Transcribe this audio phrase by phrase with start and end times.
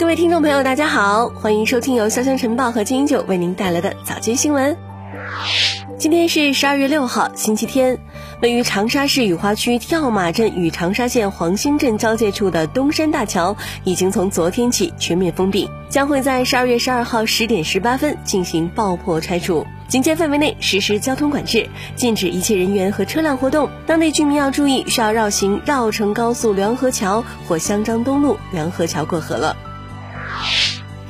[0.00, 4.74] 各位听众朋友，大家好，欢迎收听由潇湘晨报和金鹰九为您带来的早间新闻。
[5.98, 7.98] 今天是十二月六号，星期天。
[8.40, 13.54] 位于长沙市雨花区跳马镇与长沙县黄兴镇交界处的东山大桥，
[13.84, 19.66] 已经从昨天起全面封闭，将会在十二月十二号十点十八分进行爆破拆除。
[19.86, 23.68] 警戒范围内实施交通管制，禁止一切人员和车辆活动。
[23.86, 29.54] 当地居民要注意，需要绕行绕城高速梁河桥或香樟东路梁河桥过河了。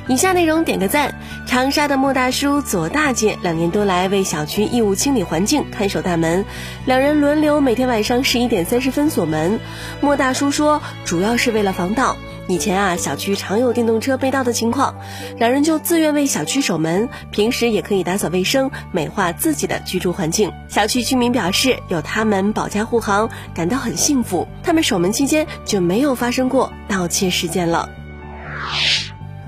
[0.07, 1.15] 以下内容点个赞。
[1.47, 6.45] 长沙的莫大叔、左大姐两年多来为小区义务清理环境、看守大门，
[6.85, 9.59] 两人轮流每天晚上十一点三十分锁门。
[9.99, 12.15] 莫大叔说，主要是为了防盗。
[12.47, 14.95] 以前啊，小区常有电动车被盗的情况，
[15.37, 20.51] 两人就自愿为小区守门，平时也可以打扫卫生，美化自己的居住环境。
[20.67, 24.47] 小区居民表示，有他们保驾护航，感到很幸福。
[24.63, 27.89] 他们守门期间就没有发生过盗窃事件了。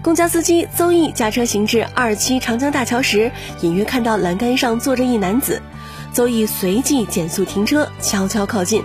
[0.03, 5.61] 公交司机邹毅驾车行至二七长江大桥时，隐约看到栏杆上坐着一男子。
[6.11, 8.83] 邹毅随即减速停车，悄悄靠近，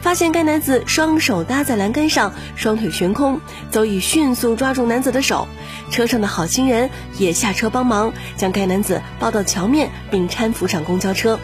[0.00, 3.40] 发现该男子双手搭在栏杆上，双腿悬空。
[3.70, 5.46] 邹毅迅速抓住男子的手，
[5.92, 11.38] 车上的好心人也下车帮忙，将该男子抱到桥面，并搀扶上公交车。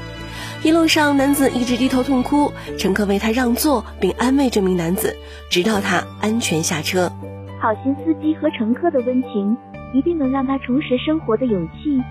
[0.64, 5.16] 一路上，男子一直低头痛哭，乘客为他让座，并安慰这名男子，
[5.48, 7.12] 直到他安全下车。
[7.62, 9.56] 好心司机和乘客的温情，
[9.94, 12.02] 一定能让他重拾生活的勇气。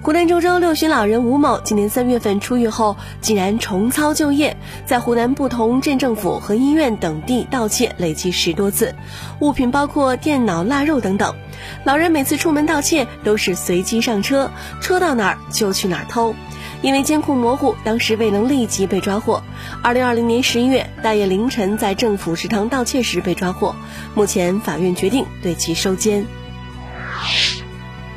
[0.00, 8.94] 湖南株洲六旬老人吴某今年三月份出狱后，竟然重操旧业，在湖南不同镇政府和医院等地盗窃，累计十多次，
[9.40, 11.34] 物品包括电脑、腊肉等等。
[11.82, 14.48] 老人每次出门盗窃都是随机上车，
[14.80, 16.32] 车到哪儿就去哪儿偷。
[16.86, 19.42] 因为监控模糊，当时未能立即被抓获。
[19.82, 23.74] 二零二零年十一月，大爷凌晨在政府食堂盗窃时被抓获，
[24.14, 26.24] 目前法院决定对其收监。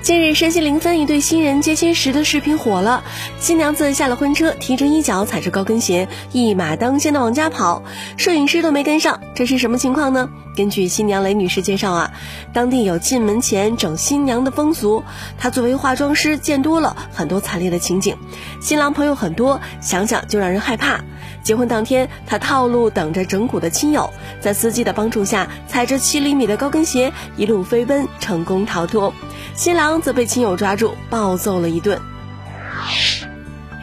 [0.01, 3.03] 近日，山西临汾一对新人接亲时的视频火了。
[3.37, 7.83] 新娘子下了婚车，提着衣角，踩着高跟鞋，一马当先的往家跑，
[8.17, 10.29] 摄影师都没跟上，这是什么情况呢？
[10.55, 12.11] 根据新娘雷女士介绍啊，
[12.53, 15.03] 当地有进门前整新娘的风俗，
[15.37, 18.17] 她作为化妆师见多了很多惨烈的情景，
[18.61, 21.01] 新郎朋友很多，想想就让人害怕。
[21.43, 24.09] 结婚当天，她套路等着整蛊的亲友，
[24.41, 29.13] 在司机的帮助下，踩着七厘米的高跟鞋一路飞奔，成功逃脱。
[29.55, 31.99] 新郎刚则被亲友抓住，暴揍了一顿。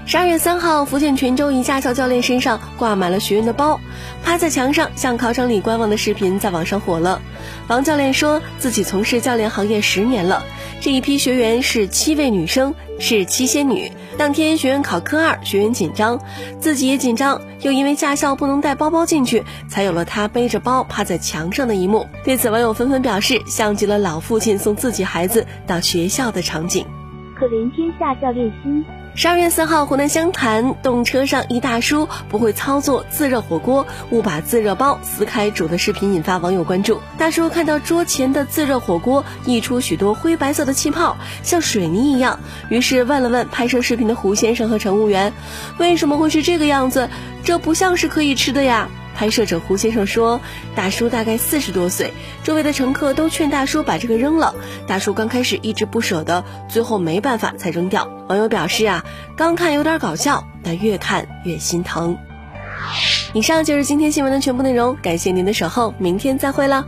[0.08, 3.80] 十二月三号，福建泉州一驾校教练身上挂满了学员的包，
[4.22, 7.20] 趴在墙上向考场里观望的视频在网上火了。
[7.66, 10.44] 王教练说自己从事教练行业十年了，
[10.80, 13.90] 这一批学员是七位女生，是七仙女。
[14.16, 16.20] 当天学员考科二，学员紧张，
[16.60, 22.06] 自己也紧张，又因为驾校不能带包包进去，才有了他背着包趴在墙上的一幕。
[22.22, 26.86] 对此，网友纷纷表示，像极了老父亲送自己孩子到学校的场景。
[27.36, 28.84] 可怜天下教练心。
[29.18, 37.00] 十二月四号，湖南湘潭动车上一大叔不会操作自热火锅，误把自热包撕开煮的视频引发网友关注。
[37.16, 45.32] 大叔看到桌前的自热火锅溢出许多灰白色的气泡，像水泥一样，于是问了问拍摄视频的胡先生和乘务员
[45.80, 47.08] ：“为什么会是这个样子？
[47.42, 50.40] 这不像是可以吃的呀？”拍摄者胡先生说
[50.76, 52.12] ：“大叔大概四十多岁，
[52.44, 54.54] 周围的乘客都劝大叔把这个扔了。
[54.86, 59.04] 大叔刚开始一直不舍得，最后没办法才扔掉。”网友表示啊，
[59.36, 62.18] 刚看有点搞笑，但越看越心疼。
[63.32, 66.86] 以上就是今天新闻的全部内容，感谢您的守候，明天再会了。